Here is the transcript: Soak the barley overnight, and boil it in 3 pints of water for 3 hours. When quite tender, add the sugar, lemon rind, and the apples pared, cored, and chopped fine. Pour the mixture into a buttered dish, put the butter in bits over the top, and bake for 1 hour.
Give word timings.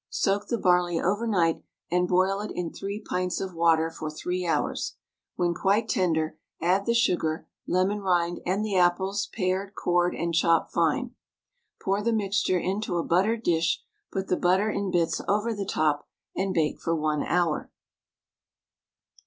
Soak 0.09 0.47
the 0.47 0.57
barley 0.57 0.99
overnight, 0.99 1.61
and 1.91 2.07
boil 2.07 2.39
it 2.39 2.49
in 2.55 2.73
3 2.73 3.03
pints 3.07 3.39
of 3.39 3.53
water 3.53 3.91
for 3.91 4.09
3 4.09 4.47
hours. 4.47 4.95
When 5.35 5.53
quite 5.53 5.87
tender, 5.87 6.39
add 6.59 6.87
the 6.87 6.95
sugar, 6.95 7.47
lemon 7.67 7.99
rind, 8.01 8.39
and 8.43 8.65
the 8.65 8.75
apples 8.77 9.27
pared, 9.27 9.75
cored, 9.75 10.15
and 10.15 10.33
chopped 10.33 10.73
fine. 10.73 11.13
Pour 11.79 12.01
the 12.01 12.13
mixture 12.13 12.57
into 12.57 12.97
a 12.97 13.03
buttered 13.05 13.43
dish, 13.43 13.83
put 14.11 14.27
the 14.27 14.37
butter 14.37 14.71
in 14.71 14.89
bits 14.89 15.21
over 15.27 15.53
the 15.53 15.67
top, 15.67 16.07
and 16.35 16.51
bake 16.51 16.79
for 16.79 16.95
1 16.95 17.21
hour. 17.23 17.69